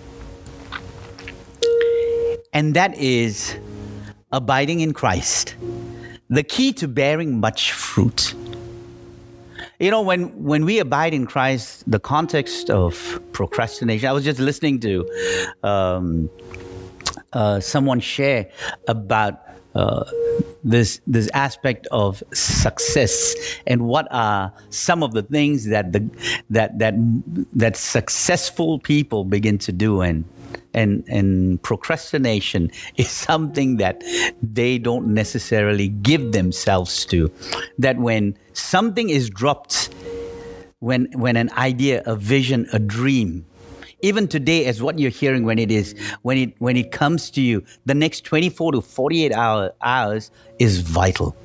[2.51, 3.55] And that is
[4.31, 5.55] abiding in Christ,
[6.31, 8.33] the key to bearing much fruit.
[9.79, 14.39] You know, when, when we abide in Christ, the context of procrastination, I was just
[14.39, 15.07] listening to
[15.61, 16.27] um,
[17.35, 18.49] uh, someone share
[18.87, 19.41] about
[19.75, 20.05] uh,
[20.63, 23.35] this this aspect of success
[23.67, 26.09] and what are some of the things that the
[26.49, 26.95] that that
[27.53, 30.01] that successful people begin to do.
[30.01, 30.23] And
[30.73, 34.01] and and procrastination is something that
[34.41, 37.29] they don't necessarily give themselves to.
[37.77, 39.93] That when something is dropped
[40.79, 43.45] when when an idea a vision a dream
[44.05, 47.41] even today as what you're hearing when it is when it when it comes to
[47.41, 47.63] you.
[47.85, 51.35] The next 24 to 48 hour, hours is vital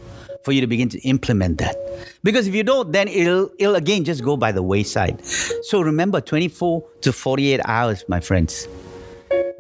[0.45, 1.77] for you to begin to implement that.
[2.23, 5.25] Because if you don't then it'll it'll again just go by the wayside.
[5.63, 8.69] So remember 24 to 48 hours my friends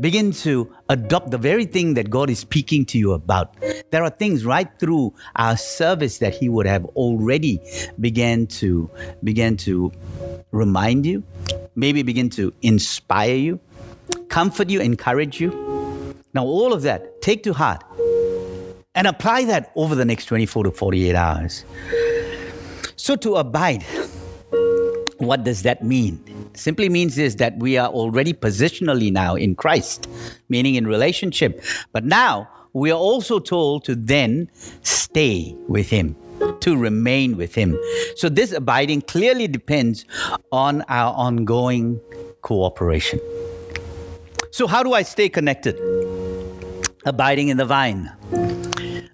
[0.00, 3.54] begin to adopt the very thing that God is speaking to you about.
[3.90, 7.60] There are things right through our service that He would have already
[8.00, 8.90] began to
[9.22, 9.92] began to
[10.52, 11.22] remind you,
[11.74, 13.60] maybe begin to inspire you,
[14.28, 15.50] comfort you, encourage you.
[16.32, 17.82] Now, all of that, take to heart
[18.94, 21.64] and apply that over the next 24 to 48 hours.
[22.96, 23.84] So, to abide,
[25.20, 26.18] what does that mean?
[26.54, 30.08] Simply means is that we are already positionally now in Christ,
[30.48, 31.62] meaning in relationship.
[31.92, 34.50] But now we are also told to then
[34.82, 36.16] stay with Him,
[36.60, 37.78] to remain with Him.
[38.16, 40.04] So this abiding clearly depends
[40.52, 42.00] on our ongoing
[42.42, 43.20] cooperation.
[44.52, 45.78] So, how do I stay connected?
[47.06, 48.10] Abiding in the vine,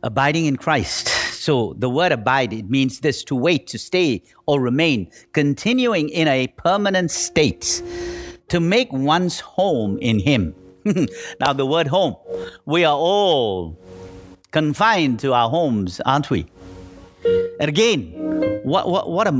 [0.03, 1.16] abiding in Christ.
[1.47, 6.27] So the word abide, it means this to wait, to stay, or remain, continuing in
[6.27, 7.85] a permanent state,
[8.49, 10.57] to make one's home in Him.
[11.41, 12.17] now, the word home,
[12.65, 13.79] we are all
[14.51, 16.47] confined to our homes, aren't we?
[17.61, 18.11] And again,
[18.65, 19.31] what, what, what, a,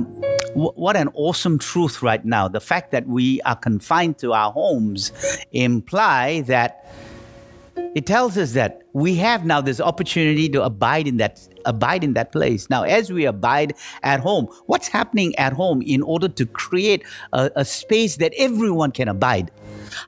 [0.55, 2.47] what an awesome truth right now.
[2.47, 5.11] The fact that we are confined to our homes
[5.51, 6.87] imply that
[7.97, 12.15] it tells us that we have now this opportunity to abide in that abide in
[12.15, 16.47] that place now as we abide at home what's happening at home in order to
[16.47, 19.51] create a, a space that everyone can abide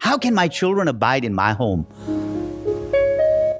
[0.00, 1.86] how can my children abide in my home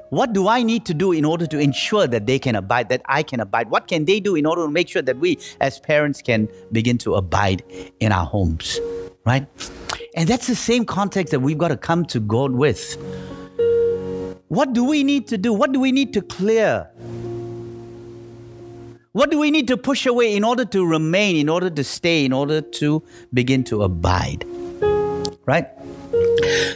[0.09, 3.03] what do I need to do in order to ensure that they can abide, that
[3.05, 3.69] I can abide?
[3.69, 6.97] What can they do in order to make sure that we as parents can begin
[6.99, 7.63] to abide
[7.99, 8.79] in our homes,
[9.25, 9.45] right?
[10.15, 12.97] And that's the same context that we've got to come to God with.
[14.47, 15.53] What do we need to do?
[15.53, 16.89] What do we need to clear?
[19.11, 22.25] What do we need to push away in order to remain, in order to stay,
[22.25, 23.01] in order to
[23.33, 24.45] begin to abide?
[25.47, 25.67] Right?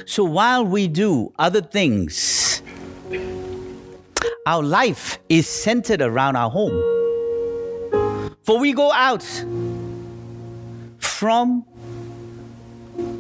[0.08, 2.64] So while we do other things,
[4.48, 6.74] our life is centered around our home.
[8.42, 9.24] For we go out
[10.98, 11.66] from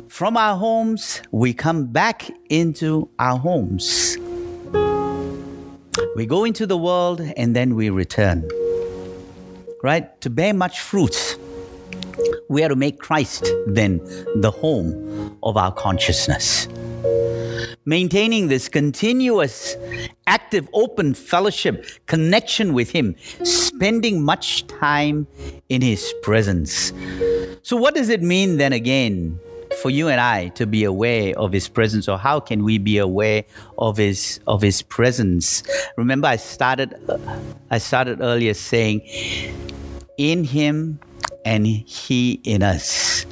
[0.10, 4.18] from our homes, we come back into our homes.
[6.16, 8.48] We go into the world and then we return.
[9.84, 10.20] Right?
[10.22, 11.38] To bear much fruit,
[12.48, 14.00] we are to make Christ then
[14.38, 16.70] the home of our consciousness.
[17.86, 19.76] Maintaining this continuous,
[20.26, 25.28] active, open fellowship, connection with Him, spending much time
[25.68, 26.94] in His presence.
[27.62, 29.38] So, what does it mean then again
[29.82, 33.00] for you and I to be aware of His presence, or how can we be
[33.00, 33.44] aware
[33.78, 35.62] of His of His presence?
[35.98, 36.96] Remember, I started
[37.70, 39.02] I started earlier saying,
[40.18, 41.00] "In Him
[41.46, 43.26] and He in us."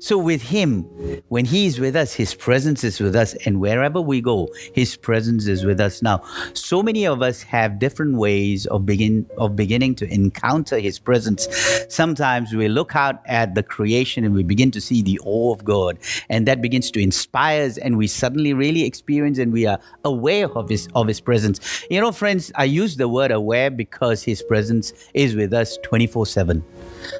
[0.00, 0.82] So, with Him,
[1.28, 3.34] when He is with us, His presence is with us.
[3.46, 6.02] And wherever we go, His presence is with us.
[6.02, 10.98] Now, so many of us have different ways of, begin, of beginning to encounter His
[10.98, 11.48] presence.
[11.88, 15.64] Sometimes we look out at the creation and we begin to see the awe of
[15.64, 15.98] God.
[16.28, 20.48] And that begins to inspire us, and we suddenly really experience and we are aware
[20.50, 21.84] of His, of his presence.
[21.90, 26.26] You know, friends, I use the word aware because His presence is with us 24
[26.26, 26.64] 7.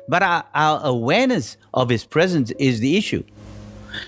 [0.08, 3.24] But our, our awareness of His presence is the issue.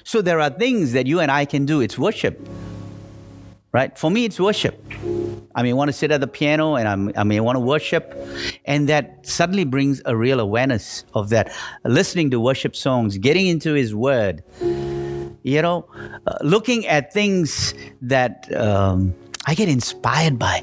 [0.05, 1.81] So there are things that you and I can do.
[1.81, 2.47] It's worship,
[3.73, 3.97] right?
[3.99, 4.83] For me, it's worship.
[5.55, 8.15] I may want to sit at the piano and I'm, i may want to worship.
[8.67, 11.53] And that suddenly brings a real awareness of that.
[11.85, 14.43] Listening to worship songs, getting into His Word,
[15.43, 15.87] you know,
[16.27, 19.15] uh, looking at things that um,
[19.47, 20.63] I get inspired by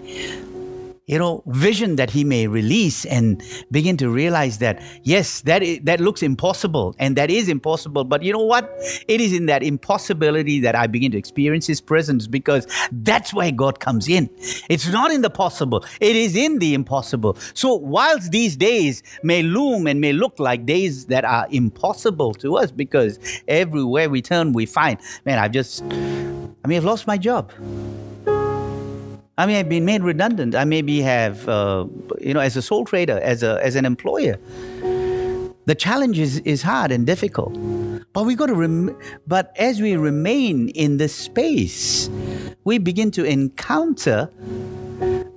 [1.07, 3.41] you know, vision that he may release and
[3.71, 8.03] begin to realize that, yes, that, is, that looks impossible and that is impossible.
[8.03, 8.69] But you know what?
[9.07, 13.51] It is in that impossibility that I begin to experience his presence because that's where
[13.51, 14.29] God comes in.
[14.69, 17.37] It's not in the possible, it is in the impossible.
[17.53, 22.57] So, whilst these days may loom and may look like days that are impossible to
[22.57, 23.17] us because
[23.47, 27.53] everywhere we turn, we find, man, I've just, I mean i've lost my job.
[29.39, 30.55] I may have been made redundant.
[30.55, 31.85] I maybe have, uh,
[32.19, 34.37] you know, as a sole trader, as a as an employer.
[35.67, 37.53] The challenge is, is hard and difficult,
[38.13, 38.55] but we got to.
[38.55, 42.09] Rem- but as we remain in this space,
[42.63, 44.29] we begin to encounter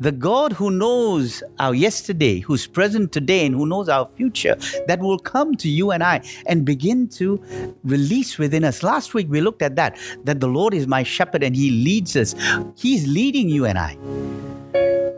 [0.00, 4.98] the God who knows our yesterday, who's present today, and who knows our future, that
[4.98, 7.40] will come to you and I and begin to
[7.84, 8.82] release within us.
[8.82, 12.16] Last week we looked at that, that the Lord is my shepherd and he leads
[12.16, 12.34] us.
[12.76, 13.96] He's leading you and I.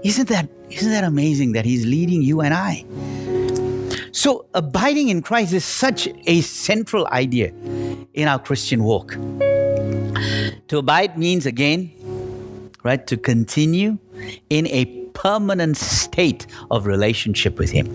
[0.02, 2.84] Isn't that, isn't that amazing that he's leading you and I?
[4.10, 7.52] So, abiding in Christ is such a central idea
[8.12, 9.12] in our Christian walk.
[10.68, 11.90] To abide means again,
[12.82, 13.98] right, to continue
[14.50, 17.86] in a permanent state of relationship with Him.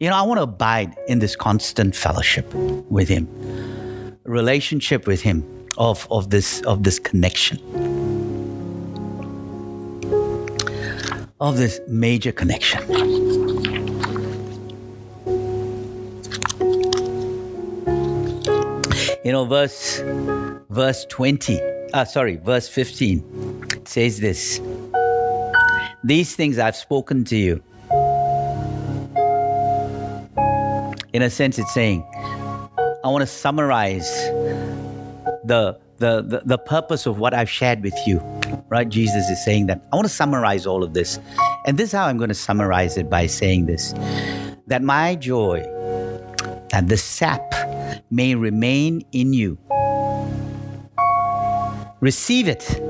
[0.00, 3.28] You know, I want to abide in this constant fellowship with Him,
[4.24, 5.44] relationship with Him,
[5.76, 7.58] of, of, this, of this connection,
[11.40, 12.80] of this major connection.
[19.24, 20.02] You know, verse
[20.68, 21.60] verse 20,
[21.94, 23.53] uh, sorry, verse 15
[23.88, 24.60] says this
[26.02, 27.62] These things I've spoken to you.
[31.12, 32.02] In a sense, it's saying,
[33.04, 34.10] I want to summarize
[35.44, 38.18] the, the, the, the purpose of what I've shared with you.
[38.68, 38.88] Right?
[38.88, 39.86] Jesus is saying that.
[39.92, 41.20] I want to summarize all of this.
[41.66, 43.94] And this is how I'm going to summarize it by saying this
[44.66, 45.62] that my joy,
[46.70, 47.54] that the sap
[48.10, 49.58] may remain in you.
[52.04, 52.82] Receive it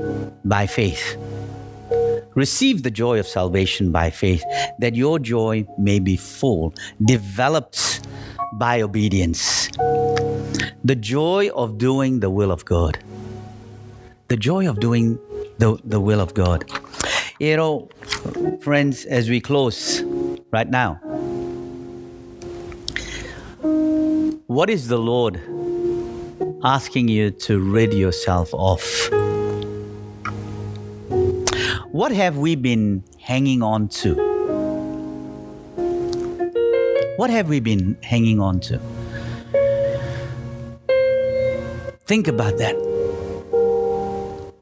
[0.43, 1.15] by faith.
[2.35, 4.43] Receive the joy of salvation by faith,
[4.79, 8.05] that your joy may be full, developed
[8.55, 9.69] by obedience.
[10.83, 12.99] The joy of doing the will of God.
[14.27, 15.17] The joy of doing
[15.59, 16.69] the, the will of God.
[17.39, 17.87] You know,
[18.59, 20.03] friends, as we close
[20.51, 20.95] right now,
[24.47, 25.39] what is the Lord
[26.65, 28.81] asking you to rid yourself of?
[31.91, 34.15] What have we been hanging on to?
[37.17, 38.79] What have we been hanging on to?
[42.07, 42.75] Think about that.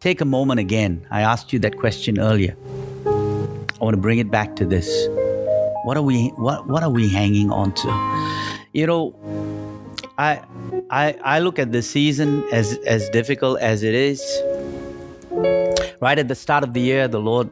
[0.01, 1.08] Take a moment again.
[1.10, 2.58] I asked you that question earlier.
[3.06, 5.08] I want to bring it back to this.
[5.86, 7.88] What are we what what are we hanging on to?
[8.74, 9.16] You know,
[10.18, 10.41] I
[10.89, 14.21] I I look at this season as as difficult as it is.
[15.99, 17.49] Right at the start of the year, the Lord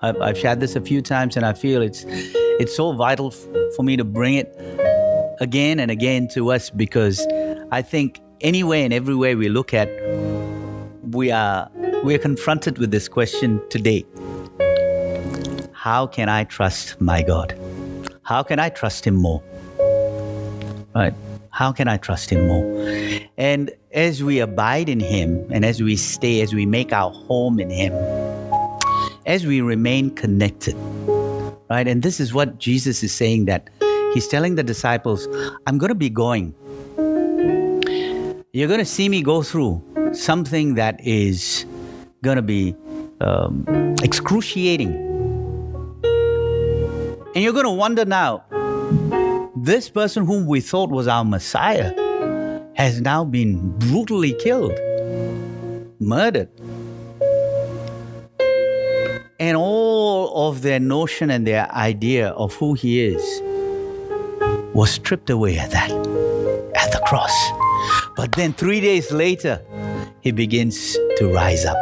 [0.00, 3.46] I've, I've shared this a few times, and I feel it's it's so vital f-
[3.76, 4.54] for me to bring it
[5.40, 7.26] again and again to us because
[7.70, 9.88] I think anywhere and everywhere we look at,
[11.02, 11.70] we are
[12.04, 14.04] we are confronted with this question today.
[15.72, 17.58] How can I trust my God?
[18.22, 19.42] How can I trust Him more?
[20.94, 21.14] Right?
[21.50, 22.64] How can I trust Him more?
[23.36, 27.58] And as we abide in Him and as we stay, as we make our home
[27.58, 27.92] in Him,
[29.26, 30.76] as we remain connected,
[31.68, 31.86] right?
[31.86, 33.68] And this is what Jesus is saying that
[34.14, 35.28] He's telling the disciples,
[35.66, 36.54] I'm going to be going.
[38.52, 39.82] You're going to see me go through
[40.12, 41.64] something that is
[42.22, 42.74] going to be
[43.20, 43.64] um,
[44.02, 44.92] excruciating.
[47.34, 48.44] And you're going to wonder now,
[49.64, 51.92] this person whom we thought was our Messiah
[52.76, 54.72] has now been brutally killed,
[56.00, 56.48] murdered.
[59.38, 63.22] And all of their notion and their idea of who he is
[64.74, 67.34] was stripped away at that, at the cross.
[68.16, 69.62] But then three days later,
[70.22, 71.76] he begins to rise up.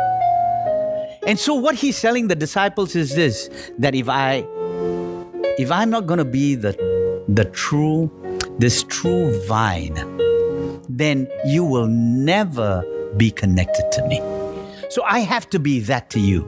[1.29, 4.45] And so what he's telling the disciples is this that if I
[5.59, 6.88] if I'm not going to be the
[7.29, 8.11] the true
[8.59, 9.95] this true vine,
[10.89, 12.85] then you will never
[13.17, 14.38] be connected to me.
[14.89, 16.47] So I have to be that to you.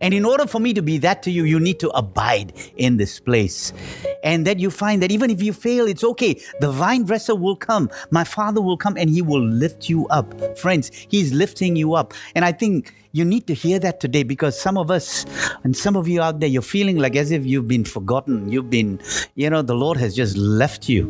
[0.00, 2.96] And in order for me to be that to you, you need to abide in
[2.96, 3.72] this place.
[4.22, 6.40] And that you find that even if you fail, it's okay.
[6.60, 7.90] The vine dresser will come.
[8.10, 10.58] My father will come and he will lift you up.
[10.58, 12.14] Friends, he's lifting you up.
[12.34, 15.26] And I think you need to hear that today because some of us
[15.64, 18.50] and some of you out there, you're feeling like as if you've been forgotten.
[18.50, 19.00] You've been,
[19.34, 21.08] you know, the Lord has just left you.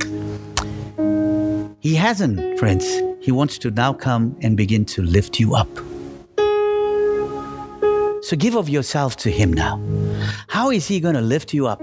[1.81, 2.87] He hasn't, friends.
[3.21, 5.69] He wants to now come and begin to lift you up.
[8.29, 9.81] So give of yourself to Him now.
[10.49, 11.81] How is He going to lift you up?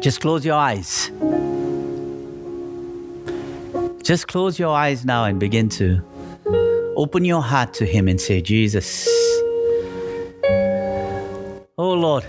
[0.00, 1.10] Just close your eyes.
[4.02, 6.00] Just close your eyes now and begin to
[6.96, 9.06] open your heart to Him and say, Jesus,
[11.76, 12.24] oh Lord.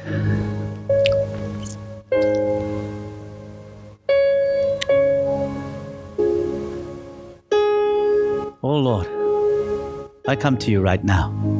[8.62, 9.08] Oh Lord,
[10.28, 11.59] I come to you right now.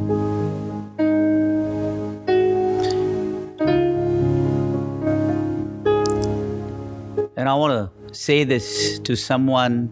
[7.50, 9.90] I want to say this to someone,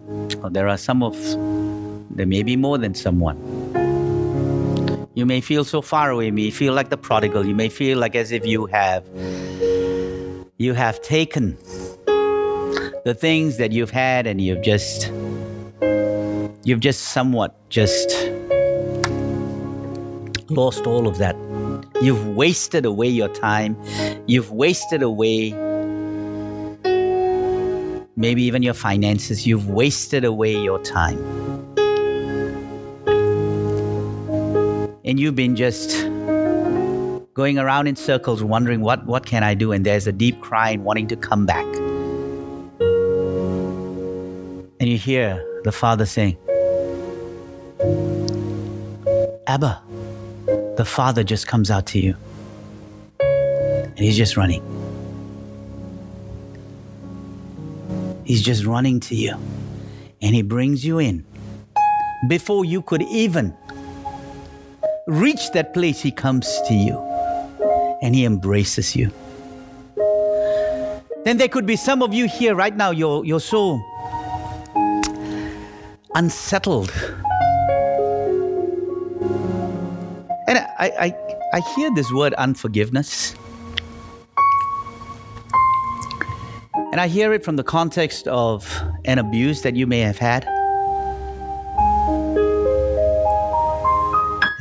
[0.53, 1.17] there are some of,
[2.15, 3.37] there may be more than someone.
[5.15, 7.99] You may feel so far away, you may feel like the prodigal, you may feel
[7.99, 9.05] like as if you have,
[10.57, 11.57] you have taken
[13.05, 15.11] the things that you've had and you've just,
[16.63, 18.09] you've just somewhat just
[20.49, 21.35] lost all of that.
[22.01, 23.77] You've wasted away your time.
[24.29, 25.51] You've wasted away
[28.19, 29.47] maybe even your finances.
[29.47, 31.19] You've wasted away your time.
[35.05, 35.91] And you've been just
[37.33, 39.71] going around in circles wondering what, what can I do?
[39.71, 41.65] And there's a deep crying wanting to come back.
[44.81, 46.37] And you hear the Father saying,
[49.47, 49.81] Abba,
[50.77, 52.17] the Father just comes out to you.
[53.21, 54.78] And he's just running.
[58.29, 59.33] He's just running to you.
[60.21, 61.25] And he brings you in.
[62.29, 63.57] Before you could even
[65.07, 66.99] reach that place, he comes to you
[68.03, 69.11] and he embraces you.
[71.25, 73.81] Then there could be some of you here right now, you're, you're so
[76.15, 76.93] unsettled.
[80.47, 81.17] And I, I,
[81.55, 83.35] I hear this word unforgiveness.
[86.91, 90.45] And I hear it from the context of an abuse that you may have had.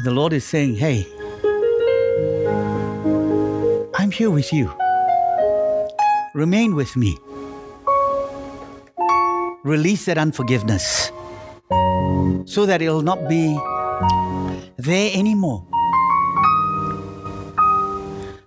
[0.03, 1.07] The Lord is saying, Hey,
[3.95, 4.71] I'm here with you.
[6.34, 7.17] Remain with me.
[9.63, 11.11] Release that unforgiveness
[12.45, 13.57] so that it'll not be
[14.78, 15.65] there anymore.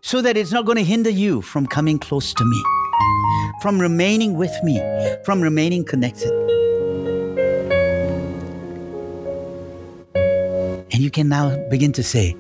[0.03, 2.62] So that it's not going to hinder you from coming close to me,
[3.61, 4.81] from remaining with me,
[5.25, 6.33] from remaining connected.
[10.93, 12.35] And you can now begin to say,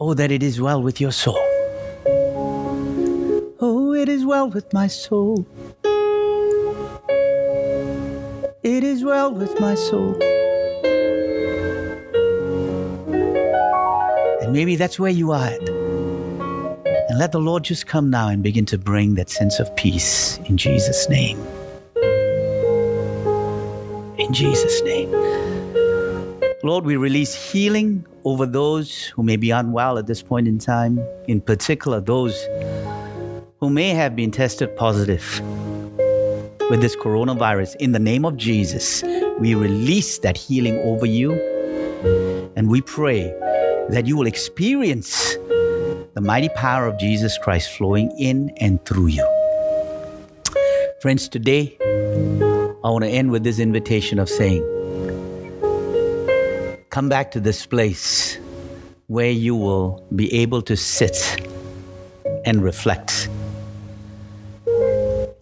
[0.00, 1.38] Oh, that it is well with your soul.
[3.58, 5.46] Oh, it is well with my soul.
[8.62, 10.18] It is well with my soul.
[14.42, 15.85] And maybe that's where you are at.
[17.08, 20.38] And let the Lord just come now and begin to bring that sense of peace
[20.46, 21.38] in Jesus' name.
[24.18, 25.12] In Jesus' name.
[26.64, 30.98] Lord, we release healing over those who may be unwell at this point in time,
[31.28, 32.36] in particular, those
[33.60, 35.40] who may have been tested positive
[36.70, 37.76] with this coronavirus.
[37.76, 39.04] In the name of Jesus,
[39.38, 41.34] we release that healing over you
[42.56, 43.32] and we pray
[43.90, 45.36] that you will experience
[46.16, 49.28] the mighty power of Jesus Christ flowing in and through you.
[51.02, 54.62] Friends, today, I want to end with this invitation of saying,
[56.88, 58.38] come back to this place
[59.08, 61.46] where you will be able to sit
[62.46, 63.28] and reflect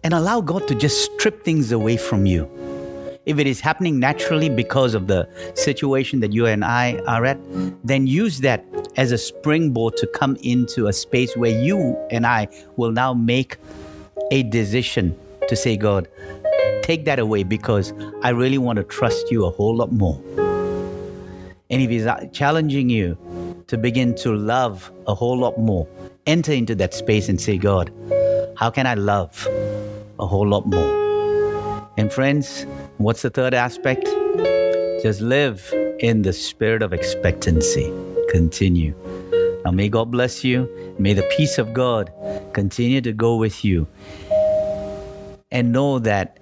[0.03, 2.49] and allow God to just strip things away from you.
[3.25, 7.39] If it is happening naturally because of the situation that you and I are at,
[7.83, 8.63] then use that
[8.97, 12.47] as a springboard to come into a space where you and I
[12.77, 13.57] will now make
[14.31, 15.17] a decision
[15.47, 16.07] to say, God,
[16.83, 20.21] take that away because I really want to trust you a whole lot more.
[21.71, 23.17] And if He's challenging you
[23.67, 25.87] to begin to love a whole lot more,
[26.27, 27.91] enter into that space and say, God,
[28.55, 29.47] how can I love
[30.19, 31.05] a whole lot more?
[31.97, 32.65] And friends,
[32.97, 34.05] what's the third aspect?
[35.03, 37.91] Just live in the spirit of expectancy.
[38.29, 38.95] Continue.
[39.63, 40.69] Now, may God bless you.
[40.99, 42.11] May the peace of God
[42.53, 43.87] continue to go with you.
[45.51, 46.39] And know that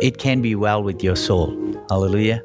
[0.00, 1.56] it can be well with your soul.
[1.88, 2.42] Hallelujah.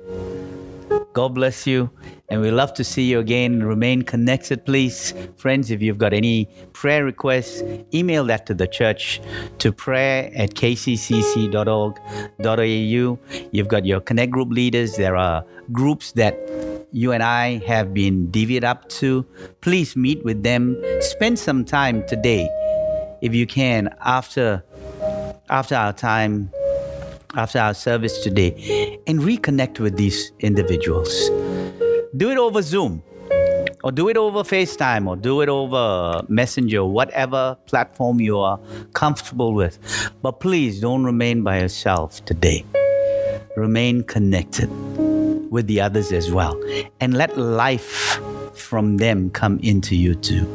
[1.13, 1.89] God bless you.
[2.29, 3.63] And we love to see you again.
[3.63, 5.13] Remain connected, please.
[5.37, 9.19] Friends, if you've got any prayer requests, email that to the church
[9.59, 11.49] to prayer at kccc.org.au.
[13.51, 14.95] You've got your Connect group leaders.
[14.95, 16.37] There are groups that
[16.91, 19.25] you and I have been divvied up to.
[19.61, 20.77] Please meet with them.
[20.99, 22.47] Spend some time today,
[23.21, 24.63] if you can, after
[25.49, 26.51] after our time
[27.35, 31.29] after our service today and reconnect with these individuals.
[32.15, 33.01] Do it over Zoom
[33.83, 38.59] or do it over FaceTime or do it over Messenger, whatever platform you are
[38.93, 39.79] comfortable with.
[40.21, 42.65] But please don't remain by yourself today.
[43.55, 44.69] Remain connected
[45.49, 46.61] with the others as well
[46.99, 48.19] and let life
[48.53, 50.45] from them come into you too.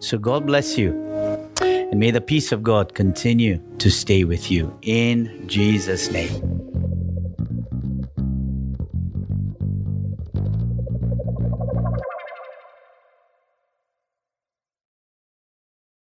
[0.00, 0.92] So God bless you.
[1.60, 6.57] And may the peace of God continue to stay with you in Jesus' name.